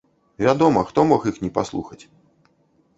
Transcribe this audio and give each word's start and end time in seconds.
Вядома, 0.45 0.81
хто 0.89 1.05
мог 1.13 1.29
іх 1.33 1.39
не 1.47 1.53
паслухаць? 1.61 2.03